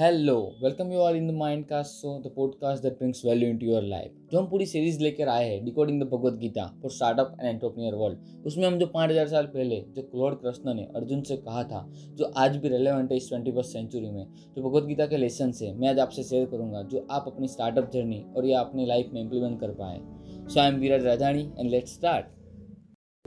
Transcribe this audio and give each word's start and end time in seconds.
Hello 0.00 0.34
welcome 0.62 0.92
you 0.92 0.98
all 0.98 1.16
in 1.16 1.26
the 1.28 1.30
mind 1.30 1.64
cast 1.66 1.90
so 1.90 2.10
the 2.18 2.30
podcast 2.36 2.82
that 2.82 2.92
brings 2.92 3.24
value 3.24 3.48
into 3.50 3.66
your 3.66 3.82
life 3.82 4.12
जो 4.32 4.38
हम 4.38 4.46
पूरी 4.46 4.66
series 4.66 5.00
लेकर 5.00 5.28
आए 5.28 5.48
हैं 5.48 5.64
decoding 5.64 6.02
the 6.02 6.04
Bhagavad 6.04 6.32
Gita 6.32 6.66
for 6.82 6.90
startup 6.90 7.36
and 7.40 7.48
entrepreneur 7.48 7.94
world 7.94 8.46
उसमें 8.46 8.66
हम 8.66 8.78
जो 8.78 8.86
पाँच 8.86 9.10
हज़ार 9.10 9.28
साल 9.28 9.46
पहले 9.46 9.80
जो 9.96 10.02
क्लोड 10.02 10.40
कृष्ण 10.42 10.74
ने 10.74 10.82
अर्जुन 10.96 11.22
से 11.22 11.36
कहा 11.36 11.64
था, 11.64 11.92
जो 12.14 12.24
आज 12.36 12.56
भी 12.56 12.68
रेलेवेंट 12.68 13.10
है 13.10 13.16
इस 13.16 13.28
ट्वेंटी 13.28 13.52
फ़र्स्ट 13.52 13.72
सेंचुरी 13.72 14.10
में, 14.10 14.26
जो 14.56 14.62
भगवत 14.62 14.84
गीता 14.84 15.06
के 15.06 15.16
लेसन 15.16 15.52
से 15.52 15.72
मैं 15.72 15.88
आज 15.88 15.98
आपसे 15.98 16.22
शेयर 16.22 16.46
करूँगा 16.46 16.82
जो 16.82 17.06
आप 17.10 17.24
अपनी 17.26 17.48
स्टार्टअप 17.48 17.90
जर्नी 17.92 18.24
और 18.36 18.46
या 18.46 18.60
अपनी 18.60 18.86
लाइफ 18.86 19.10
में 19.12 19.20
इम्प्लीमेंट 19.20 19.60
कर 19.60 19.70
पाए 19.70 20.00
so 20.48 20.60
I 20.60 20.68
am 20.68 20.76
Viraj 20.76 21.04
Radhani 21.04 21.50
and 21.58 21.70
let 21.70 21.88
start 21.88 22.26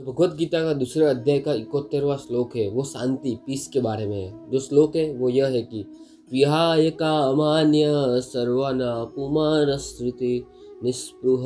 Bhagavad 0.02 0.34
Gita 0.36 0.60
का 0.60 0.72
दूसरे 0.74 1.04
अध्याय 1.04 1.38
का 1.38 1.52
इकहत्तरवा 1.54 2.16
श्लोक 2.16 2.56
है, 2.56 2.68
वो 2.68 2.82
शांति 2.84 3.36
पीस 3.46 3.66
के 3.68 3.80
बारे 3.80 4.06
में 4.06 4.22
है। 4.22 4.50
जो 4.50 4.58
श्लोक 4.58 4.96
है, 4.96 5.12
वो 5.14 5.28
यह 5.28 5.46
है 5.46 5.62
कि 5.62 5.84
विहाय 6.32 6.90
कामान्य 6.90 7.86
सर्वना 8.20 9.04
पुमानस्मृति 9.04 10.44
निस्पृह। 10.84 11.44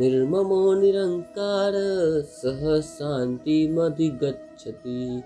निर्ममो 0.00 0.74
निरंकार, 0.74 1.72
सह 2.22 2.80
शांति 2.80 3.68
मधिगछति 3.68 5.22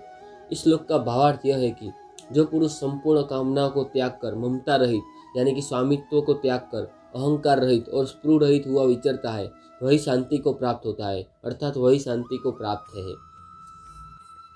इस 0.51 0.63
श्लोक 0.63 0.85
का 0.85 0.97
भावार्थ 0.97 1.45
यह 1.45 1.57
है 1.57 1.71
कि 1.71 1.91
जो 2.31 2.45
पुरुष 2.45 2.71
संपूर्ण 2.71 3.21
कामना 3.21 3.67
को 3.67 3.83
त्याग 3.83 4.11
कर 4.11 4.35
ममता 4.35 4.75
रहित, 4.75 5.01
यानी 5.37 5.53
कि 5.53 5.61
स्वामित्व 5.61 6.21
को 6.21 6.33
त्याग 6.33 6.59
कर 6.59 6.91
अहंकार 7.15 7.59
रहित 7.59 7.89
और 7.89 8.05
स्पृह 8.05 8.39
रहित 8.41 8.67
हुआ 8.67 8.83
विचरता 8.83 9.31
है, 9.31 9.51
वही 9.83 9.97
शांति 9.97 10.37
को 10.37 10.53
प्राप्त 10.53 10.85
होता 10.85 11.07
है, 11.07 11.27
अर्थात 11.45 11.77
वही 11.77 11.99
शांति 11.99 12.37
को 12.37 12.51
प्राप्त 12.51 12.97
है। 12.97 13.30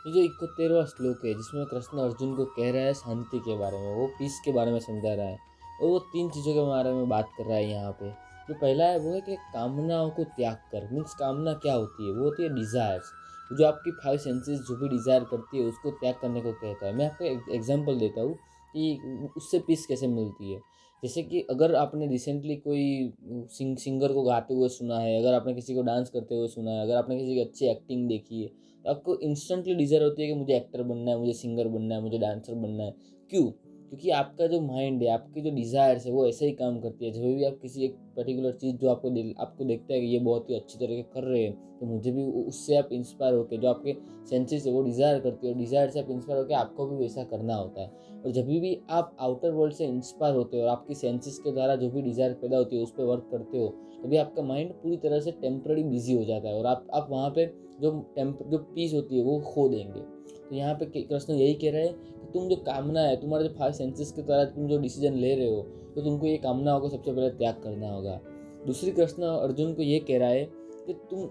ये 0.06 0.12
जो 0.14 0.22
इकहत्तरवा 0.22 0.84
श्लोक 0.86 1.26
है, 1.26 1.34
जिसमें 1.34 1.66
कृष्ण 1.66 1.98
अर्जुन 2.00 2.36
को 2.36 2.46
कह 2.48 2.72
रहा 2.72 2.82
है 2.84 2.94
शांति 2.94 3.40
के 3.40 3.58
बारे 3.58 3.78
में, 3.78 3.94
वो 3.96 4.06
पीस 4.20 4.40
के 4.46 4.52
बारे 4.52 4.72
में 4.72 4.80
समझा 4.80 5.14
रहा 5.14 5.26
है। 5.26 5.38
और 5.82 5.90
वो 5.90 6.00
तीन 6.12 6.30
चीज़ों 6.30 6.54
के 6.54 6.66
बारे 6.68 6.92
में 6.94 7.08
बात 7.10 7.30
कर 7.38 7.46
रहा 7.46 7.58
है 7.58 7.70
यहाँ 7.70 7.92
पे। 7.92 8.10
जो 8.48 8.54
पहला 8.54 8.86
है 8.86 9.00
वो 9.00 9.14
है 9.14 9.22
कि 9.22 9.36
कामनाओं 9.54 10.10
को 10.10 10.24
त्याग 10.36 10.58
कर 10.72 10.88
मीन्स 10.92 11.14
कामना 11.14 11.54
क्या 11.64 11.74
होती 11.74 12.08
है? 12.08 12.14
वो 12.14 12.24
होती 12.24 12.44
है 12.44 12.50
डिज़ायर्स 12.56 13.12
जो 13.52 13.66
आपकी 13.66 13.92
फाइव 13.94 14.18
सेंसेस 14.18 14.60
जो 14.60 14.76
भी 14.76 14.90
डिज़ायर 14.90 15.24
करती 15.24 15.58
है, 15.58 15.64
उसको 15.66 15.92
त्याग 15.92 16.16
करने 16.22 16.42
को 16.42 16.52
कहता 16.54 16.86
है। 16.86 16.94
मैं 16.94 17.06
आपको 17.06 17.54
एग्ज़ाम्पल 17.54 18.00
देता 18.00 18.22
हूँ 18.22 18.34
कि 18.76 19.32
उससे 19.38 19.60
पीस 19.68 19.86
कैसे 19.86 20.08
मिलती 20.08 20.52
है। 20.54 20.60
जैसे 21.04 21.24
कि 21.24 21.42
अगर 21.50 21.76
आपने 21.76 22.08
रिसेंटली 22.08 22.56
कोई 22.58 23.14
सिंग 23.52 23.76
सिंगर 23.78 24.14
को 24.14 24.24
गाते 24.24 24.54
हुए 24.54 24.70
सुना 24.70 25.00
है, 25.00 25.20
अगर 25.20 25.34
आपने 25.34 25.54
किसी 25.54 25.76
को 25.76 25.82
डांस 25.82 26.10
करते 26.10 26.36
हुए 26.36 26.48
सुना 26.48 26.72
है, 26.72 26.82
अगर 26.82 26.96
आपने 26.96 27.18
किसी 27.20 27.34
की 27.36 27.42
अच्छी 27.42 27.66
एक्टिंग 27.66 28.08
देखी 28.10 28.44
है 28.44 28.50
आपको 28.90 29.20
इंस्टेंटली 29.20 29.76
डिज़ायर 29.76 30.04
होती 30.04 30.22
है 30.22 30.28
कि 30.28 30.34
मुझे 30.34 30.56
एक्टर 30.56 30.84
बनना 30.84 31.12
है, 31.12 31.18
मुझे 31.18 31.34
सिंगर 31.34 31.68
बनना 31.68 31.96
है, 31.96 32.02
मुझे 32.02 32.18
डांसर 32.18 32.54
बनना 32.54 32.84
है। 32.84 32.96
क्यों? 33.30 33.52
क्योंकि 33.86 34.10
आपका 34.12 34.48
जो 34.48 34.60
माइंड 34.62 35.04
है, 35.04 35.10
आपकी 35.10 35.42
जो 35.42 35.52
डिज़ायर्स 35.52 36.06
है, 36.06 36.12
वो 36.12 36.26
ऐसे 36.28 36.46
ही 36.46 36.52
काम 36.54 36.80
करती 36.80 37.06
है। 37.06 37.12
जब 37.12 37.22
भी 37.26 37.44
आप 37.46 37.60
किसी 37.62 37.84
एक 37.86 37.96
पर्टिकुलर 38.16 38.52
चीज़ 38.54 38.76
जो 38.76 38.90
आपको 38.90 39.10
आपको 39.42 39.66
देखता 39.66 39.94
है 39.94 40.00
कि 40.02 40.08
ये 40.08 40.20
बहुत 40.22 40.50
ही 40.50 40.56
अच्छी 40.56 40.78
तरीके 40.80 41.02
कर 41.14 41.24
रहे 41.24 41.44
हैं 41.44 41.54
तो 41.76 41.86
मुझे 41.86 42.12
भी 42.12 42.24
उससे 42.42 42.76
आप 42.78 42.90
इंस्पायर 42.94 43.34
होकर 43.34 43.58
जो 43.58 43.70
आपके 43.70 43.96
सेंसेस 44.26 44.66
है, 44.66 44.72
वो 44.72 44.82
डिज़ायर 44.84 45.20
करती 45.20 45.48
है। 45.48 45.54
और 45.54 45.60
डिज़ायर 45.60 45.90
से 45.90 46.00
आप 46.00 46.10
इंस्पायर 46.12 46.40
होकर 46.40 46.54
आपको 46.56 46.86
भी 46.88 46.96
वैसा 46.98 47.24
करना 47.26 47.56
होता 47.56 47.82
है। 47.82 48.22
और 48.22 48.32
जब 48.32 48.48
भी 48.48 48.78
आप 48.90 49.16
आउटर 49.22 49.52
वर्ल्ड 49.52 49.74
से 49.74 49.86
इंस्पायर 49.86 50.36
होते 50.36 50.58
हो 50.58 50.64
और 50.64 50.70
आपकी 50.70 50.96
सेंसेस 50.96 51.40
के 51.40 51.52
द्वारा 51.52 51.76
जो 51.76 51.90
भी 51.90 52.02
डिज़ायर 52.02 52.34
पैदा 52.34 52.58
होती 52.58 52.76
है, 52.76 52.84
उस 52.84 52.92
पर 52.92 53.04
वर्क 53.04 53.28
करते 53.32 53.58
हो, 53.58 53.68
तभी 54.04 54.18
आपका 54.18 54.44
माइंड 54.44 54.72
पूरी 54.74 54.98
तरह 54.98 55.20
से 55.20 55.32
टेम्प्ररी 55.34 55.84
बिज़ी 55.86 56.14
हो 56.14 56.24
जाता 56.24 56.48
है। 56.48 56.56
और 56.56 56.66
आप 56.66 56.88
आप 56.94 57.08
वहाँ 57.12 57.30
पर 57.30 57.54
जो 57.82 57.92
टेम्प 58.16 58.44
जो 58.48 58.58
पीस 58.58 58.94
होती 58.94 59.18
है, 59.18 59.24
वो 59.24 59.40
खो 59.44 59.68
देंगे। 59.70 60.15
तो 60.50 60.56
यहाँ 60.56 60.74
पे 60.76 60.86
कृष्ण 60.98 61.34
यही 61.34 61.54
कह 61.54 61.72
रहे 61.72 61.86
हैं 61.86 61.94
कि 61.94 62.32
तुम 62.34 62.48
जो 62.50 62.56
कामना 62.58 63.02
है, 63.02 63.16
तुम्हारे 63.22 63.48
जो 63.48 63.54
फाइव 63.56 63.72
सेंसेस 63.74 64.12
के 64.12 64.22
द्वारा 64.22 64.46
तुम 64.46 64.68
जो 64.68 64.78
डिसीज़न 64.80 65.14
ले 65.16 65.36
रहे 65.36 65.48
हो 65.48 65.62
तो 65.96 66.02
तुमको 66.02 66.26
ये 66.28 66.38
कामनाओं 66.40 66.80
को 66.80 66.90
सबसे 66.90 67.12
पहले 67.12 67.30
त्याग 67.32 67.62
करना 67.64 67.92
होगा। 67.92 68.20
दूसरी 68.66 68.92
कृष्ण 68.92 69.24
अर्जुन 69.24 69.74
को 69.74 69.82
ये 69.84 70.00
कह 70.02 70.18
रहा 70.20 70.30
है 70.30 70.46
कि 70.88 70.94
तुम 71.10 71.30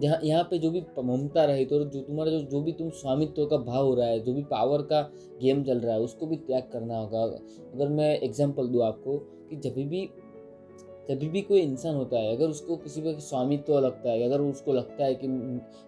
जहाँ 0.00 0.18
यहाँ 0.24 0.42
पे 0.50 0.58
जो 0.58 0.70
भी 0.70 0.80
ममता 0.98 1.44
रही 1.44 1.64
तो 1.64 1.78
जो 1.84 2.00
तुम्हारा 2.00 2.30
जो 2.30 2.40
जो 2.42 2.60
भी 2.62 2.72
तुम 2.72 2.90
स्वामित्व 2.92 3.44
का 3.46 3.56
भाव 3.58 3.86
हो 3.86 3.94
रहा 3.94 4.06
है, 4.06 4.20
जो 4.20 4.32
भी 4.34 4.42
पावर 4.44 4.82
का 4.82 5.00
गेम 5.42 5.62
चल 5.64 5.78
रहा 5.78 5.94
है, 5.94 6.00
उसको 6.00 6.26
भी 6.26 6.36
त्याग 6.38 6.68
करना 6.72 6.98
होगा। 6.98 7.22
अगर 7.74 7.88
मैं 7.88 8.18
एग्जांपल 8.18 8.68
दूँ 8.68 8.84
आपको 8.84 9.18
कि 9.50 9.56
जब 9.58 9.74
भी 9.88 10.08
जब 11.08 11.18
भी 11.30 11.40
कोई 11.42 11.60
इंसान 11.60 11.94
होता 11.94 12.18
है। 12.18 12.34
अगर 12.36 12.48
उसको 12.48 12.76
किसी 12.76 13.00
पर 13.00 13.18
स्वामित्व 13.20 13.64
तो 13.66 13.80
लगता 13.80 14.10
है, 14.10 14.22
अगर 14.22 14.40
उसको 14.40 14.72
लगता 14.72 15.04
है 15.04 15.14
कि 15.14 15.26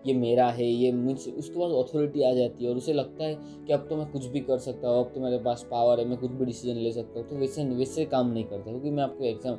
ये 0.06 0.14
मेरा 0.14 0.46
है, 0.48 0.66
ये 0.66 0.92
मुझसे, 0.92 1.30
उसके 1.30 1.58
पास 1.60 1.72
अथॉरिटी 1.78 2.22
आ 2.22 2.32
जाती 2.34 2.64
है 2.64 2.70
और 2.70 2.76
उसे 2.76 2.92
लगता 2.92 3.24
है 3.24 3.34
कि 3.66 3.72
अब 3.72 3.86
तो 3.88 3.96
मैं 3.96 4.06
कुछ 4.12 4.26
भी 4.26 4.40
कर 4.40 4.58
सकता 4.58 4.88
हूँ, 4.88 5.04
अब 5.04 5.12
तो 5.14 5.20
मेरे 5.20 5.38
पास 5.38 5.66
पावर 5.70 6.00
है, 6.00 6.04
मैं 6.08 6.18
कुछ 6.18 6.30
भी 6.30 6.44
डिसीज़न 6.44 6.76
ले 6.76 6.92
सकता 6.92 7.20
हूँ 7.20 7.28
तो 7.28 7.36
वैसे 7.36 7.64
वैसे 7.64 8.04
काम 8.06 8.30
नहीं 8.32 8.44
करता। 8.44 8.70
क्योंकि 8.70 8.90
मैं 8.90 9.02
आपको 9.02 9.24
एग्ज़ाम 9.24 9.58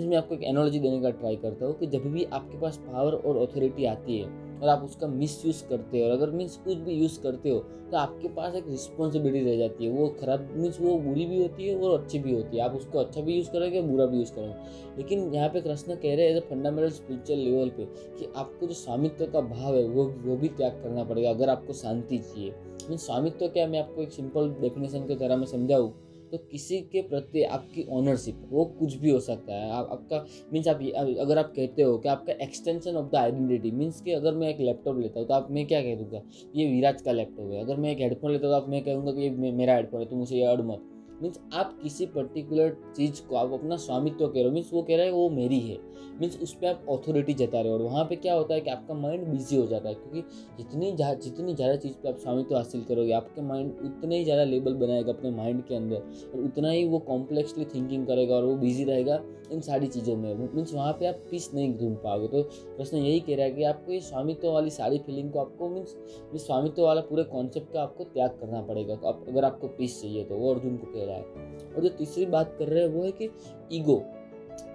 मैं 0.00 0.16
आपको 0.16 0.34
एक 0.34 0.42
एनोलॉजी 0.44 0.78
देने 0.78 1.00
का 1.00 1.10
ट्राई 1.10 1.36
करता 1.36 1.66
हूँ 1.66 1.78
कि 1.78 1.86
जब 1.86 2.12
भी 2.12 2.24
आपके 2.24 2.60
पास 2.60 2.76
पावर 2.86 3.12
और 3.12 3.36
अथॉरिटी 3.38 3.84
आती 3.86 4.18
है 4.18 4.48
और 4.62 4.68
आप 4.68 4.82
उसका 4.84 5.06
मिस 5.08 5.44
यूज़ 5.46 5.64
करते 5.68 5.98
हो 5.98 6.04
और 6.04 6.12
अगर 6.12 6.30
मीन्स 6.30 6.56
कुछ 6.56 6.78
भी 6.78 6.94
यूज़ 6.94 7.20
करते 7.22 7.50
हो 7.50 7.58
तो 7.90 7.96
आपके 7.96 8.28
पास 8.28 8.54
एक 8.54 8.68
रिस्पॉन्सिबिलिटी 8.68 9.44
रह 9.44 9.56
जाती 9.58 9.84
है। 9.84 9.90
वो 9.90 10.06
खराब 10.20 10.48
मीन्स 10.56 10.80
वो 10.80 10.96
बुरी 10.98 11.24
भी 11.26 11.40
होती 11.42 11.68
है 11.68 11.76
और 11.76 11.98
अच्छी 12.00 12.18
भी 12.18 12.34
होती 12.34 12.56
है। 12.56 12.62
आप 12.64 12.74
उसको 12.74 12.98
अच्छा 12.98 13.20
भी 13.20 13.36
यूज़ 13.36 13.50
करोगे, 13.50 13.80
बुरा 13.82 14.06
भी 14.06 14.18
यूज़ 14.18 14.32
करोगे। 14.32 14.96
लेकिन 14.96 15.32
यहाँ 15.34 15.48
पे 15.48 15.60
कृष्ण 15.60 15.94
कह 15.94 16.14
रहे 16.14 16.26
हैं 16.26 16.36
एज 16.36 16.42
फंडामेंटल 16.42 16.90
स्पिरिचुअल 16.90 17.38
लेवल 17.38 17.68
पे 17.68 17.84
कि 18.18 18.28
आपको 18.36 18.66
जो 18.66 18.74
स्वामित्व 18.74 19.26
का 19.26 19.40
भाव 19.40 19.76
है, 19.76 19.84
वो 19.84 20.04
वो 20.24 20.36
भी 20.36 20.48
त्याग 20.48 20.80
करना 20.82 21.04
पड़ेगा। 21.04 21.30
अगर 21.30 21.48
आपको 21.48 21.72
शांति 21.72 22.18
चाहिए। 22.18 22.54
मीन्स 22.88 23.06
स्वामित्व 23.06 23.46
क्या 23.48 23.66
मैं 23.66 23.80
आपको 23.80 24.02
एक 24.02 24.12
सिंपल 24.12 24.54
डेफिनेशन 24.60 25.06
के 25.06 25.14
तरह 25.14 25.36
में 25.36 25.46
समझाऊँ। 25.46 25.92
तो 26.32 26.38
किसी 26.50 26.80
के 26.92 27.02
प्रति 27.02 27.42
आपकी 27.44 27.86
ओनरशिप 27.90 28.42
वो 28.50 28.64
कुछ 28.78 28.94
भी 28.94 29.10
हो 29.10 29.20
सकता 29.20 29.54
है। 29.54 29.70
आप, 29.70 29.88
आपका 29.92 30.24
मीन्स 30.52 30.68
आप 30.68 30.80
अगर 31.20 31.38
आप 31.38 31.52
कहते 31.56 31.82
हो 31.82 31.96
कि 31.98 32.08
आपका 32.08 32.32
extension 32.44 32.96
of 32.96 33.10
the 33.12 33.16
identity 33.16 33.70
means 33.70 34.00
कि 34.00 34.12
अगर 34.12 34.34
मैं 34.34 34.48
एक 34.48 34.60
लैपटॉप 34.60 34.98
लेता 34.98 35.20
हूँ 35.20 35.28
तो 35.28 35.34
आप, 35.34 35.48
मैं 35.50 35.66
क्या 35.66 35.80
कह 35.82 35.96
दूँगा? 35.96 36.22
ये 36.56 36.70
विराज 36.72 37.02
का 37.02 37.12
लैपटॉप 37.12 37.52
है। 37.52 37.60
अगर 37.60 37.76
मैं 37.76 37.90
एक 37.92 38.00
हेडफोन 38.00 38.32
लेता 38.32 38.46
हूँ 38.46 38.54
तो 38.54 38.62
आप, 38.62 38.68
मैं 38.68 38.82
कहूँगा 38.84 39.12
कि 39.12 39.22
ये 39.22 39.52
मेरा 39.52 39.74
हेडफोन 39.74 40.00
है, 40.00 40.08
तुम 40.08 40.18
मुझे 40.18 40.36
ये 40.36 40.44
अड़ 40.44 40.60
मत। 40.62 40.86
मीन्स 41.22 41.38
आप 41.54 41.78
किसी 41.82 42.06
पर्टिकुलर 42.08 42.76
चीज़ 42.96 43.20
को 43.22 43.36
आप 43.36 43.52
अपना 43.52 43.76
स्वामित्व 43.78 44.26
कह 44.26 44.34
रहे 44.34 44.44
हो 44.44 44.50
मीन्स 44.50 44.72
वो 44.72 44.82
कह 44.82 44.96
रहा 44.96 45.06
है 45.06 45.12
वो 45.12 45.28
मेरी 45.30 45.58
है. 45.60 45.78
मीन्स 46.20 46.38
उस 46.42 46.52
पर 46.54 46.66
आप 46.66 46.86
ऑथोरिटी 46.90 47.34
जता 47.34 47.60
रहे 47.60 47.68
हो 47.68 47.74
और 47.74 47.82
वहाँ 47.82 48.04
पे 48.04 48.16
क्या 48.16 48.34
होता 48.34 48.54
है 48.54 48.60
कि 48.60 48.70
आपका 48.70 48.94
माइंड 48.94 49.26
बिज़ी 49.26 49.56
हो 49.56 49.66
जाता 49.66 49.88
है 49.88 49.94
क्योंकि 49.94 50.20
जितनी 50.58 50.92
जा, 50.92 51.12
जितनी 51.14 51.54
ज़्यादा 51.54 51.76
चीज़ 51.76 51.92
पे 51.92 52.08
आप 52.08 52.18
स्वामित्व 52.18 52.56
हासिल 52.56 52.84
करोगे 52.84 53.12
आपके 53.12 53.42
माइंड 53.42 53.72
उतने 53.84 54.18
ही 54.18 54.24
ज़्यादा 54.24 54.44
लेबल 54.44 54.74
बनाएगा 54.76 55.12
अपने 55.12 55.30
माइंड 55.32 55.62
के 55.64 55.74
अंदर 55.74 55.96
और 56.34 56.44
उतना 56.44 56.70
ही 56.70 56.84
वो 56.88 56.98
कॉम्प्लेक्सली 57.08 57.64
थिंकिंग 57.74 58.06
करेगा 58.06 58.34
और 58.36 58.44
वो 58.44 58.56
बिज़ी 58.56 58.84
रहेगा 58.84 59.20
इन 59.52 59.60
सारी 59.60 59.86
चीज़ों 59.88 60.16
में। 60.16 60.34
मीन्स 60.36 60.72
वहाँ 60.74 60.92
पर 60.92 61.06
आप 61.06 61.22
पीस 61.30 61.50
नहीं 61.54 61.76
ढूंढ 61.78 61.96
पाओगे। 61.98 62.28
तो 62.28 62.42
प्रश्न 62.76 62.96
यही 62.96 63.20
कह 63.20 63.36
रहा 63.36 63.46
है 63.46 63.52
कि 63.52 63.64
आपको 63.64 63.92
ये 63.92 64.00
स्वामित्व 64.00 64.50
वाली 64.50 64.70
सारी 64.70 64.98
फीलिंग 65.06 65.30
को 65.32 65.38
आपको 65.38 65.68
मीन्स 65.68 65.96
स्वामित्व 66.36 66.82
वाला 66.82 67.00
पूरे 67.00 67.24
कॉन्सेप्ट 67.26 67.72
का 67.72 67.82
आपको 67.82 68.04
त्याग 68.04 68.38
करना 68.40 68.60
पड़ेगा। 68.62 68.94
अगर 69.04 69.44
आपको 69.44 69.68
पीस 69.78 70.00
चाहिए 70.02 70.24
तो 70.24 70.36
वो 70.36 70.52
अर्जुन 70.54 70.76
को 70.76 70.86
कह 70.86 71.00
रहा 71.00 71.08
है। 71.08 71.09
और 71.16 71.82
जो 71.82 71.88
तीसरी 71.88 72.26
बात 72.26 72.56
कर 72.58 72.68
रहे 72.68 72.82
हैं 72.82 72.90
वो 72.90 73.04
है 73.04 73.12
कि 73.12 73.30
ईगो 73.72 74.04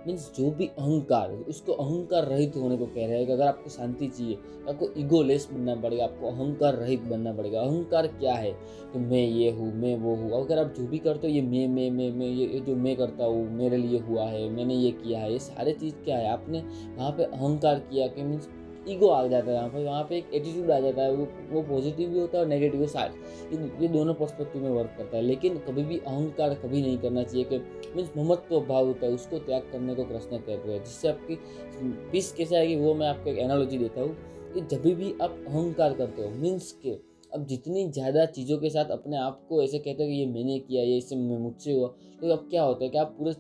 मीन्स 0.08 0.32
जो 0.38 0.52
भी 0.52 0.66
अहंकार, 0.66 1.32
उसको 1.32 1.74
अहंकार 1.74 2.24
रहित 2.24 2.56
होने 2.56 2.78
को 2.78 2.86
कह 2.86 3.08
रहे 3.08 3.18
हैं। 3.18 3.28
कि 3.28 3.34
अगर 3.34 3.48
आपको 3.48 3.70
शांति 3.70 4.08
चाहिए, 4.08 4.38
आपको 4.70 4.90
ईगो 4.98 5.24
लेस 5.24 5.50
बनना 5.54 5.76
पड़ेगा, 5.76 6.04
आपको 6.04 6.28
अहंकार 6.28 6.74
रहित 6.74 7.02
बनना 7.02 7.34
पड़ेगा। 7.34 7.62
अहंकार 7.62 8.08
क्या 8.08 8.34
है? 8.34 8.52
कि 8.94 9.00
मैं 9.00 9.28
ये 9.28 9.52
हूँ, 9.52 9.74
मैं 9.74 9.98
वो 9.98 10.16
हूँ। 10.16 10.32
अगर 10.32 10.60
आप 10.60 10.74
जो 10.78 10.88
भी 10.88 10.98
करते 10.98 11.28
हो, 11.28 11.34
ये 11.34 11.42
मैं 11.42 11.68
मैं 11.68 11.92
मैं 11.92 12.12
मैं, 12.12 12.28
ये 12.28 12.60
जो 12.60 12.76
मैं 12.76 12.96
करता 12.96 13.26
हूँ, 13.26 13.52
मेरे 13.52 13.78
लिए 13.78 14.00
हुआ 14.00 14.24
है, 14.24 14.50
मैंने 14.50 14.76
ये 14.76 14.92
किया 14.92 15.20
है, 15.20 15.32
ये 15.32 15.40
सारे 15.40 15.74
चीज़ 15.74 15.96
क्या 15.96 16.18
है? 16.18 16.30
आपने 16.30 16.64
वहाँ 16.98 17.12
पर 17.12 17.24
अहंकार 17.24 17.80
किया 17.80 18.08
कि 18.08 18.24
मीन्स 18.24 18.50
ईगो 18.88 19.08
आ 19.08 19.26
जाता 19.28 19.50
है 19.50 19.56
यहाँ 19.56 19.70
पर 19.70 19.84
वहाँ 19.84 20.04
पे 20.10 20.18
एक 20.18 20.34
एटीट्यूड 20.34 20.72
आ 20.72 20.80
जाता 20.80 21.02
है, 21.02 21.12
वो 21.12 21.28
वो 21.52 21.62
पॉजिटिव 21.64 22.10
भी 22.10 22.20
होता 22.20 22.38
है 22.38 22.44
और 22.44 22.50
नेगेटिव 22.50 22.80
भी 22.80 22.88
साथ 22.88 23.82
ये 23.82 23.88
दोनों 23.88 24.14
पर्सपेक्टिव 24.14 24.64
में 24.64 24.70
वर्क 24.70 24.94
करता 24.98 25.18
है, 25.18 25.24
लेकिन 25.24 25.58
कभी 25.60 25.84
भी 25.84 25.98
अहंकार 25.98 26.54
कभी 26.56 26.82
नहीं 26.82 26.98
करना 26.98 27.24
चाहिए 27.24 27.44
कि 27.46 27.58
मीन्स 27.96 28.12
ममत्व 28.18 28.60
भाव 28.62 28.86
होता 28.88 29.06
है, 29.06 29.12
उसको 29.14 29.40
त्याग 29.40 29.70
करने 29.72 29.96
को 29.96 30.04
प्रश्न 30.06 30.38
कहते 30.38 30.72
हैं, 30.72 30.84
जिससे 30.84 31.08
आपकी 31.08 31.36
पीस 32.12 32.32
कैसे 32.34 32.56
आएगी 32.56 32.76
वो 32.78 32.94
मैं 32.94 33.08
आपको 33.08 33.30
एक 33.30 33.38
एनालॉजी 33.40 33.78
देता 33.78 34.02
हूँ 34.02 34.16
कि 34.54 34.62
जब 34.68 34.84
भी 34.94 35.14
आप 35.14 35.44
अहंकार 35.48 35.94
करते 35.94 36.22
हो, 36.22 36.30
मीन्स 36.32 36.72
के 36.84 36.98
अब 37.32 37.46
जितनी 37.46 37.88
ज़्यादा 37.90 38.26
चीज़ों 38.28 38.58
के 38.58 38.70
साथ 38.70 38.92
अपने 38.92 39.18
आप 39.18 39.42
को 39.50 39.62
ऐसे 39.64 39.80
कहते 39.80 40.04
हो 40.04 40.10
कि 40.10 40.16
ये 40.16 40.26
मैंने 40.28 40.58
किया, 40.60 40.84
ये 40.84 40.98
इससे 40.98 41.16
मुझसे 41.16 41.74
हुआ 41.74 41.88
तो 42.22 42.32
अब 42.34 42.48
क्या 42.50 42.64
होता 42.64 42.84
है 42.84 42.90
कि 42.90 42.98
आप 42.98 43.16
पूरे 43.18 43.34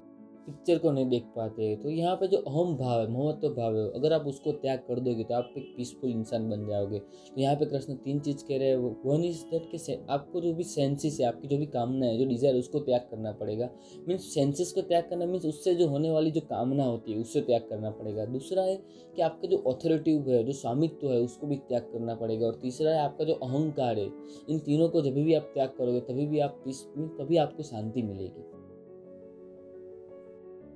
पिक्चर 0.47 0.77
को 0.77 0.92
नहीं 0.92 1.06
देख 1.09 1.24
पाते 1.36 1.75
तो 1.75 1.89
यहाँ 1.89 2.15
पे 2.15 2.27
जो 2.27 2.38
अहम 2.39 2.75
भाव 2.77 3.00
है, 3.00 3.07
महत्व 3.09 3.50
भाव 3.51 3.77
है, 3.77 3.86
अगर 3.92 4.13
आप 4.13 4.25
उसको 4.27 4.51
त्याग 4.53 4.80
कर 4.88 5.00
दोगे 5.00 5.24
तो 5.24 5.33
आप 5.36 5.53
एक 5.57 5.74
पीसफुल 5.77 6.09
इंसान 6.09 6.50
बन 6.50 6.65
जाओगे। 6.68 7.00
तो 7.00 7.42
यहाँ 7.42 7.56
पे 7.56 7.65
कृष्ण 7.65 7.94
तीन 7.95 8.19
चीज़ 8.19 8.44
कह 8.45 8.57
रहे 8.57 8.68
हैं, 8.68 8.75
वो 8.77 8.95
वन 9.06 9.24
इज़ 9.24 9.44
दैट 9.45 9.69
के 9.71 9.94
आपको 10.13 10.42
जो 10.42 10.53
भी 10.53 10.63
सेंसेस 10.65 11.18
है, 11.21 11.27
आपकी 11.27 11.47
जो 11.47 11.57
भी 11.57 11.65
कामना 11.68 12.06
है, 12.06 12.18
जो 12.18 12.25
डिज़ायर 12.25 12.56
उसको 12.56 12.80
त्याग 12.81 13.07
करना 13.12 13.31
पड़ेगा। 13.33 13.69
मीन्स 14.07 14.33
सेंसेस 14.33 14.71
को 14.71 14.81
त्याग 14.81 15.03
करना 15.09 15.25
मीन्स 15.25 15.45
उससे 15.45 15.75
जो 15.75 15.88
होने 15.88 16.12
वाली 16.12 16.31
जो 16.31 16.42
कामना 16.44 16.86
होती 16.86 17.12
है, 17.12 17.19
उससे 17.19 17.41
त्याग 17.41 17.62
करना 17.69 17.89
पड़ेगा। 17.91 18.25
दूसरा 18.27 18.63
है 18.63 18.75
कि 19.15 19.21
आपका 19.21 19.48
जो 19.48 19.63
ऑथोरिटिव 19.68 20.30
है, 20.30 20.44
जो 20.44 20.53
स्वामित्व 20.53 21.12
है, 21.12 21.19
उसको 21.21 21.48
भी 21.48 21.56
त्याग 21.69 21.89
करना 21.94 22.15
पड़ेगा। 22.15 22.48
और 22.48 22.59
तीसरा 22.62 22.91
है 22.91 23.00
आपका 23.00 23.25
जो 23.25 23.33
अहंकार 23.33 24.00
है, 24.00 24.09
इन 24.50 24.59
तीनों 24.59 24.89
को 24.89 25.01
जब 25.01 25.13
भी 25.15 25.33
आप 25.33 25.51
त्याग 25.53 25.74
करोगे, 25.77 26.00
तभी 26.01 26.25
भी 26.27 26.39
आप 26.39 26.62
पीस 26.65 26.86
तभी 27.19 27.38
आपको 27.38 27.63
शांति 27.63 28.01
मिलेगी। 28.01 28.54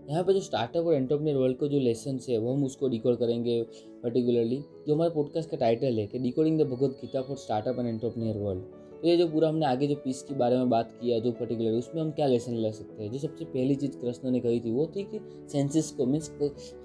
यहाँ 0.10 0.24
पे 0.24 0.34
जो 0.34 0.40
स्टार्टअप 0.40 0.86
और 0.86 0.94
एंटरप्रेन्योर 0.94 1.42
वर्ल्ड 1.42 1.58
का 1.58 1.68
जो 1.68 1.80
लेसन 1.80 2.20
है, 2.30 2.38
वो 2.38 2.54
हम 2.54 2.64
उसको 2.66 2.88
डिकोड 2.90 3.18
करेंगे 3.18 3.62
पर्टिकुलरली 4.04 4.64
जो 4.88 4.96
हमारे 4.96 5.12
पॉडकास्ट 5.12 5.50
का 5.50 5.58
टाइटल 5.58 6.00
है 6.00 6.08
कि 6.08 6.20
decoding 6.20 6.60
the 6.62 6.68
Bhagavad 6.68 6.98
Gita 7.02 7.22
for 7.22 7.38
startup 7.38 7.80
and 7.80 7.88
entrepreneur 7.88 8.38
world 8.38 8.64
तो 9.02 9.08
ये 9.08 9.16
जो 9.18 9.28
पूरा 9.28 9.50
हमने 9.50 9.66
आगे 9.66 9.88
जो 9.88 9.96
पीस 9.96 10.22
के 10.22 10.36
बारे 10.36 10.58
में 10.58 10.70
बात 10.70 10.92
किया, 11.02 11.20
जो 11.20 11.32
पर्टिकुलर 11.32 11.72
उसमें 11.72 12.02
हम 12.02 12.10
क्या 12.12 12.26
लेसन 12.28 12.54
ले 12.54 12.72
सकते 12.72 13.04
हैं? 13.04 13.12
जो 13.12 13.20
सबसे 13.20 13.46
पहली 13.46 13.76
चीज़ 13.76 13.92
कृष्ण 13.92 14.32
ने 14.32 14.40
कही 14.40 14.60
थी, 14.60 14.72
वो 14.72 14.86
थी 14.96 15.04
कि 15.04 15.20
सेंसेस 15.52 15.92
को 15.92 16.06
मीन्स 16.06 16.32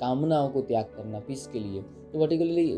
कामनाओं 0.00 0.49
को 0.49 0.61
त्याग 0.61 0.85
करना 0.97 1.20
पीस 1.20 1.47
के 1.47 1.59
लिए। 1.59 1.82
तो 1.82 2.20
पर्टिकुलरली 2.20 2.73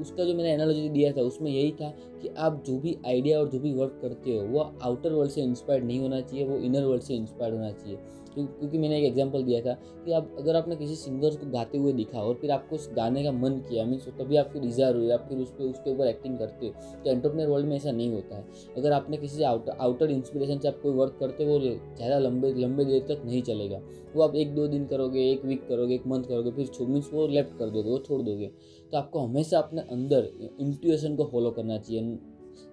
उसका 0.00 0.24
जो 0.24 0.34
मैंने 0.34 0.52
एनालॉजी 0.52 0.88
दिया 0.88 1.12
था, 1.12 1.22
उसमें 1.22 1.50
यही 1.50 1.70
था 1.72 1.88
कि 2.22 2.28
आप 2.28 2.62
जो 2.66 2.78
भी 2.78 2.96
आइडिया 3.06 3.38
और 3.40 3.48
जो 3.48 3.58
भी 3.58 3.72
वर्क 3.72 3.98
करते 4.02 4.36
हो, 4.36 4.42
वो 4.46 4.70
आउटर 4.82 5.12
वर्ल्ड 5.12 5.32
से 5.32 5.42
इंस्पायर्ड 5.42 5.84
नहीं 5.84 6.00
होना 6.00 6.20
चाहिए, 6.20 6.44
वो 6.44 6.56
इनर 6.58 6.84
वर्ल्ड 6.84 7.02
से 7.02 7.14
इंस्पायर्ड 7.14 7.56
होना 7.56 7.70
चाहिए। 7.72 7.98
क्योंकि 8.36 8.78
मैंने 8.78 8.98
एक 8.98 9.04
एग्जांपल 9.04 9.42
दिया 9.44 9.60
था 9.60 9.72
कि 10.04 10.12
आप, 10.12 10.34
अगर 10.38 10.56
आपने 10.56 10.76
किसी 10.76 10.94
सिंगर 10.96 11.36
को 11.36 11.50
गाते 11.50 11.78
हुए 11.78 11.92
दिखा 11.94 12.20
और 12.20 12.34
फिर 12.34 12.50
आपको 12.50 12.76
उस 12.76 12.88
गाने 12.96 13.22
का 13.24 13.32
मन 13.32 13.58
किया 13.68 13.84
मीन्स 13.86 14.08
तभी 14.10 14.36
आपकी 14.36 14.60
डिज़ायर 14.60 14.96
हुई, 14.96 15.10
आप 15.10 15.26
फिर 15.28 15.38
उस 15.38 15.50
पर 15.50 15.64
उसके 15.64 15.90
ऊपर 15.90 16.06
एक्टिंग 16.06 16.38
करते 16.38 16.66
हो 16.66 16.72
तो 17.04 17.10
एंटरप्रेनर 17.10 17.48
वर्ल्ड 17.48 17.66
में 17.66 17.76
ऐसा 17.76 17.90
नहीं 17.92 18.12
होता 18.12 18.36
है। 18.36 18.44
अगर 18.76 18.92
आपने 18.92 19.16
किसी 19.16 19.36
से 19.36 19.44
आउटर 19.44 19.76
आउटर 19.80 20.10
इंस्पिरेशन 20.10 20.58
से 20.58 20.68
आप 20.68 20.80
कोई 20.82 20.92
वर्क 20.94 21.16
करते 21.20 21.44
हो, 21.44 21.50
वो 21.50 21.60
ज़्यादा 21.60 22.18
लंबे 22.18 22.52
लंबे 22.54 22.84
देर 22.84 23.06
तक 23.08 23.22
नहीं 23.24 23.42
चलेगा। 23.42 23.80
वो 24.14 24.22
आप 24.22 24.34
एक 24.36 24.54
दो 24.54 24.66
दिन 24.68 24.84
करोगे, 24.86 25.30
एक 25.30 25.44
वीक 25.44 25.66
करोगे, 25.68 25.94
एक 25.94 26.06
मंथ 26.06 26.24
करोगे, 26.24 26.50
फिर 26.52 26.86
मीन्स 26.88 27.10
वो 27.12 27.26
लेफ़्ट 27.28 27.58
कर 27.58 27.70
दोगे, 27.70 27.90
वो 27.90 27.98
छोड़ 27.98 28.20
दोगे। 28.22 28.50
तो 28.92 28.98
आपको 28.98 29.20
हमेशा 29.20 29.58
अपने 29.58 29.82
अंदर 29.82 30.28
इंट्यूएशन 30.60 31.16
को 31.16 31.24
फॉलो 31.24 31.50
करना 31.50 31.78
चाहिए, 31.78 32.18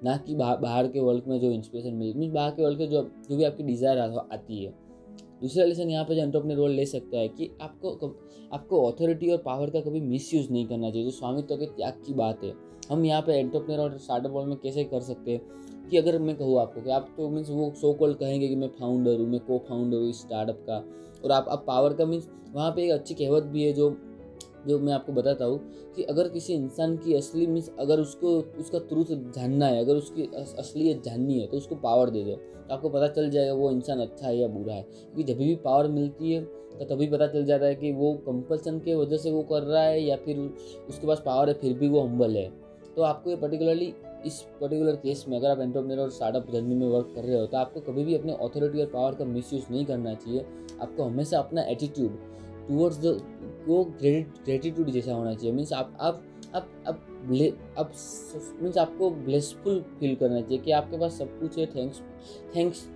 ना 0.04 0.16
कि 0.18 0.36
बाहर 0.36 0.88
के 0.88 1.00
वर्ल्ड 1.00 1.28
में 1.28 1.40
जो 1.40 1.52
इंस्पिरेशन 1.52 1.94
मिले 1.94 2.13
मीन्स 2.13 2.34
बाहर 2.34 2.52
के 2.52 2.63
वर्ल्ड 2.63 2.78
के 2.78 2.88
जो 2.88 3.02
जो 3.30 3.38
भी 3.38 3.44
आपकी 3.44 3.63
डिज़ायर 3.63 4.00
आती 4.00 4.63
है। 4.63 4.74
दूसरा 5.41 5.65
लेसन 5.65 5.89
यहाँ 5.89 6.05
पे 6.05 6.15
जो 6.15 6.39
अपने 6.39 6.55
रोल 6.55 6.71
ले 6.71 6.85
सकता 6.85 7.17
है 7.17 7.27
कि 7.29 7.49
आपको 7.61 8.15
आपको 8.53 8.81
ऑथोरिटी 8.88 9.29
और 9.31 9.38
पावर 9.45 9.69
का 9.69 9.79
कभी 9.81 9.99
मिसयूज़ 10.01 10.51
नहीं 10.51 10.65
करना 10.67 10.89
चाहिए, 10.89 11.05
जो 11.05 11.11
स्वामित्व 11.11 11.55
के 11.55 11.65
त्याग 11.67 12.01
की 12.05 12.13
बात 12.13 12.43
है। 12.43 12.53
हम 12.89 13.05
यहाँ 13.05 13.21
पे 13.21 13.33
एंटरप्रेनर 13.33 13.81
और 13.81 13.97
स्टार्टअप 13.97 14.31
वर्ल्ड 14.31 14.49
में 14.49 14.57
कैसे 14.57 14.83
कर 14.83 15.01
सकते 15.01 15.31
हैं 15.31 15.89
कि 15.89 15.97
अगर 15.97 16.17
मैं 16.19 16.35
कहूँ 16.38 16.59
आपको 16.61 16.81
कि 16.81 16.91
आप 16.91 17.09
तो 17.17 17.29
मीन्स 17.29 17.49
वो 17.49 17.71
सो 17.81 17.93
कॉल 17.93 18.13
कहेंगे 18.13 18.47
कि 18.47 18.55
मैं 18.55 18.67
फाउंडर 18.69 19.19
हूँ, 19.19 19.27
मैं 19.27 19.39
को 19.39 19.57
फाउंडर 19.69 19.97
हूँ 19.97 20.09
इस 20.09 20.21
स्टार्टअप 20.21 20.63
का। 20.69 20.83
और 21.23 21.31
आप 21.31 21.47
अब 21.49 21.63
पावर 21.67 21.93
का 21.93 22.05
मीन्स 22.05 22.29
वहाँ 22.53 22.71
पे 22.71 22.83
एक 22.85 22.91
अच्छी 22.91 23.13
कहवत 23.15 23.43
भी 23.45 23.63
है 23.63 23.73
जो 23.73 23.89
जो 24.68 24.80
मैं 24.80 24.94
आपको 24.94 25.13
बताता 25.13 25.46
हूँ 25.46 25.60
कि 25.96 26.04
अगर 26.04 26.28
किसी 26.30 26.54
इंसान 26.54 26.96
की 26.98 27.13
असली 27.13 27.48
मीन्स 27.48 27.69
अगर 27.80 28.00
उसको, 28.00 28.38
उसका 28.60 28.80
ट्रूथ 28.80 29.06
जानना 29.36 29.68
है, 29.68 29.84
अगर 29.84 29.96
उसकी 29.96 30.30
असलियत 30.36 31.04
जाननी 31.04 31.40
है 31.40 31.48
तो 31.48 31.58
उसको 31.58 31.75
पावर 31.78 32.10
दे 32.10 32.24
दो। 32.24 32.36
तो 32.36 32.74
आपको 32.74 32.90
पता 32.90 33.08
चल 33.10 33.30
जाएगा 33.30 33.54
वो 33.54 33.72
इंसान 33.72 34.00
अच्छा 34.00 34.28
है 34.28 34.38
या 34.38 34.48
बुरा 34.48 34.74
है। 34.74 34.81
क्योंकि 34.84 35.24
जब 35.24 35.38
भी 35.38 35.56
पावर 35.63 35.88
मिलती 35.90 36.34
है 36.34 36.44
तो 36.72 36.86
तभी 36.86 37.08
पता 37.08 37.28
चल 37.28 37.46
जाता 37.46 37.66
है 37.66 37.75
कि 37.75 37.92
वो 37.92 38.13
कंपल्सन 38.25 38.78
के 38.80 38.96
वजह 38.96 39.18
से 39.18 39.31
वो 39.31 39.42
कर 39.44 39.62
रहा 39.63 39.81
है 39.84 40.02
या 40.02 40.16
फिर 40.18 40.38
उसके 40.90 41.08
पास 41.08 41.22
पावर 41.25 41.48
है, 41.48 41.54
फिर 41.54 41.74
भी 41.74 41.88
वो 41.90 42.02
हम्बल 42.02 42.36
है। 42.38 42.50
तो 42.96 43.02
आपको 43.02 43.30
ये 43.30 43.36
पर्टिकुलरली 43.36 43.94
इस 44.25 44.40
पर्टिकुलर 44.62 44.96
केस 44.96 45.25
में, 45.30 45.38
अगर 45.38 45.50
आप 45.50 45.60
एंटरप्रेन्योर 45.60 46.00
और 46.00 46.10
स्टार्टअप 46.12 46.52
जर्नी 46.52 46.75
में 46.75 46.88
वर्क 46.88 47.12
कर 47.16 47.24
रहे 47.24 47.40
हो 47.40 47.46
तो 47.46 47.58
आपको 47.58 47.80
कभी 47.81 48.04
भी 48.04 48.16
अपने 48.16 48.34
अथॉरिटी 48.36 48.81
और 48.81 48.88
पावर 48.88 49.16
का 49.16 49.25
मिसयूज़ 49.25 49.72
नहीं 49.72 49.86
करना 49.86 50.13
चाहिए। 50.16 50.46
आपको 50.81 51.04
हमेशा 51.04 51.40
अपना 51.40 51.62
एटीट्यूड 51.63 52.18
टूवर्ड्स 52.68 53.00
द 53.00 53.18
वो 53.68 53.84
ग्रेटिट्यूड 54.02 54.90
जैसा 54.90 55.13
होना 55.13 55.34
चाहिए। 55.34 55.52
मीन्स 55.56 55.74
आप 55.74 55.98
आप 56.02 56.24
आप 56.56 56.69
आप 56.88 57.00
अब 57.78 57.92
मीन्स 58.62 58.78
आपको 58.78 59.10
ब्लेसफुल 59.10 59.80
फील 60.00 60.16
करना 60.16 60.42
चाहिए 60.42 60.58
कि 60.58 60.72
आपके 60.72 60.98
पास 60.98 61.18
सब 61.18 61.40
कुछ 61.40 61.58
है 61.58 61.66
थैंक्स 61.75 62.02
थैंक्स 62.56 62.88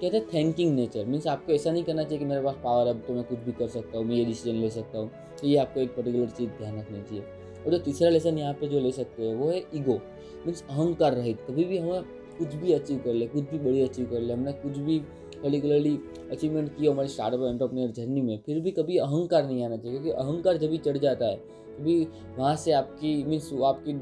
कहते 0.00 0.16
हैं 0.16 0.26
थैंकिंग 0.34 0.74
नेचर 0.74 1.04
मीन्स 1.04 1.26
आपको 1.26 1.52
ऐसा 1.52 1.70
नहीं 1.72 1.84
करना 1.84 2.02
चाहिए 2.02 2.18
कि 2.18 2.24
मेरे 2.24 2.42
पास 2.42 2.56
पावर 2.64 2.86
है, 2.86 2.92
अब 2.94 3.02
तो 3.06 3.14
मैं 3.14 3.24
कुछ 3.24 3.38
भी 3.38 3.52
कर 3.52 3.68
सकता 3.68 3.98
हूँ, 3.98 4.06
मैं 4.06 4.16
ये 4.16 4.24
डिसीज़न 4.24 4.56
ले 4.56 4.70
सकता 4.70 4.98
हूँ। 4.98 5.10
तो 5.40 5.46
ये 5.46 5.56
आपको 5.56 5.80
एक 5.80 5.94
पर्टिकुलर 5.96 6.28
चीज़ 6.28 6.50
ध्यान 6.58 6.78
रखनी 6.78 7.02
चाहिए। 7.02 7.22
और 7.64 7.70
जो 7.72 7.78
तीसरा 7.78 8.08
लेसन 8.10 8.38
यहाँ 8.38 8.52
पे 8.54 8.68
जो 8.68 8.80
ले 8.80 8.92
सकते 8.92 9.22
हैं, 9.22 9.34
वो 9.34 9.50
है 9.50 9.58
ईगो 9.74 10.00
मीन्स 10.46 10.62
अहंकार 10.70 11.14
रहित। 11.14 11.40
कभी 11.48 11.64
भी 11.64 11.78
हमें 11.78 12.02
कुछ 12.38 12.54
भी 12.54 12.72
अचीव 12.72 12.98
कर 13.04 13.12
ले, 13.12 13.26
कुछ 13.26 13.50
भी 13.50 13.58
बड़ी 13.58 13.82
अचीव 13.82 14.06
कर 14.10 14.20
ले, 14.20 14.32
हमने 14.32 14.52
कुछ 14.54 14.76
भी 14.78 14.98
पर्टिकुलरली 15.42 15.98
अचीवमेंट 16.30 16.76
किया 16.76 16.92
हमारे 16.92 17.08
स्टार्टअप 17.08 17.40
एंटरप्रेन्योर 17.42 17.90
जर्नी 17.92 18.20
में 18.20 18.38
फिर 18.46 18.60
भी 18.60 18.70
कभी 18.70 18.96
अहंकार 18.98 19.46
नहीं 19.46 19.64
आना 19.64 19.76
चाहिए 19.76 19.98
क्योंकि 19.98 20.10
अहंकार 20.12 20.56
जब 20.56 20.70
भी 20.70 20.78
चढ़ 20.78 20.98
जाता 20.98 21.26
है 21.26 21.36
तभी 21.78 22.00
वहाँ 22.38 22.54
से 22.56 22.72
आपकी 22.72 23.22
मीन्स 23.24 23.52
आपकी 23.64 23.92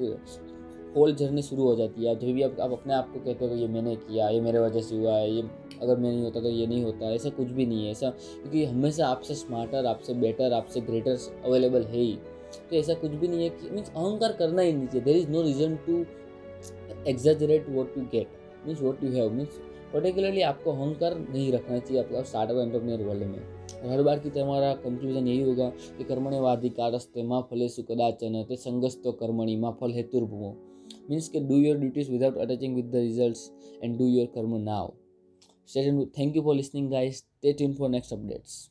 होल 0.97 1.15
जर्नी 1.15 1.43
शुरू 1.43 1.62
हो 1.62 1.75
जाती 1.77 2.05
है। 2.05 2.15
जब 2.15 2.27
भी 2.27 2.43
आप, 2.43 2.61
आप 2.61 2.73
अपने 2.73 2.94
आप 2.94 3.12
को 3.12 3.19
कहते 3.21 3.44
हो 3.44 3.55
कि 3.55 3.61
ये 3.61 3.67
मैंने 3.69 3.94
किया 3.97 4.29
ये 4.29 4.41
मेरे 4.41 4.59
वजह 4.59 4.81
से 4.81 4.97
हुआ 4.97 5.17
है 5.17 5.31
ये 5.31 5.43
अगर 5.83 5.97
मैं 5.97 6.11
नहीं 6.11 6.23
होता 6.23 6.41
तो 6.41 6.50
ये 6.50 6.67
नहीं 6.67 6.85
होता 6.85 7.11
ऐसा 7.15 7.31
कुछ 7.31 7.49
भी 7.49 7.67
नहीं 7.67 7.85
है 7.85 7.91
ऐसा 7.91 8.11
क्योंकि 8.11 8.65
हमेशा 8.65 9.06
आपसे 9.06 9.35
स्मार्टर 9.35 9.87
आपसे 9.87 10.15
बेटर 10.15 10.53
आपसे 10.53 10.81
ग्रेटर 10.81 11.19
अवेलेबल 11.44 11.82
है 11.82 11.99
ही। 11.99 12.19
तो 12.71 12.77
ऐसा 12.77 12.94
कुछ 12.94 13.11
भी 13.11 13.29
नहीं 13.29 13.43
है 13.43 13.49
कि 13.50 13.71
मीन्स 13.71 13.91
अहंकार 13.91 14.32
करना 14.32 14.62
ही 14.62 14.73
नहीं 14.73 14.87
चाहिए। 14.87 15.05
There 15.05 15.17
is 15.17 15.29
no 15.31 15.43
reason 15.43 15.77
to 15.87 16.05
exaggerate 17.09 17.69
what 17.71 17.99
you 17.99 18.05
get 18.12 18.29
means 18.67 18.82
what 18.82 19.05
you 19.05 19.11
have 19.12 19.32
means 19.32 19.61
particularly 19.96 20.40
आपको 20.43 20.72
हंकर 20.75 21.14
नहीं 21.19 21.52
रखना 21.52 21.78
चाहिए 21.78 22.00
आपको 22.00 22.22
स्टार्टअप 22.25 22.56
एंटरप्रेन्योर 22.58 23.02
वर्ल्ड 23.02 23.26
में। 23.26 23.38
और 23.38 23.90
हर 23.90 24.02
बार 24.02 24.19
की 24.19 24.31
तुम्हारा 24.31 24.72
कंक्लूजन 24.82 25.28
यही 25.28 25.43
होगा 25.43 25.69
कि 25.98 26.04
कर्मणे 26.04 26.40
वाधिकारस्ते 26.40 27.22
माँ 27.22 27.40
फलेसु 27.50 27.82
कदाचन 27.90 28.43
ते 28.48 28.56
संगस्तो 28.56 29.12
कर्मणी, 29.22 29.56
माँ 29.56 29.72
फल 29.81 29.93
हेतुर्भुवो 29.93 30.54
मीन्स 31.10 31.28
के 31.28 31.40
do 31.48 31.56
your 31.56 31.78
duties 31.78 32.10
without 32.12 32.37
attaching 32.38 32.76
with 32.76 32.90
the 32.93 32.96
result 32.96 33.82
and 33.84 33.98
do 33.98 34.06
your 34.08 34.26
karma 34.34 34.56
now 34.62 34.93
state 35.69 36.19
thank 36.19 36.37
you 36.37 36.43
for 36.43 36.54
listening 36.54 36.90
guys 36.90 37.19
stay 37.19 37.52
tune 37.52 37.75
for 37.75 37.90
next 37.90 38.12
updates 38.12 38.64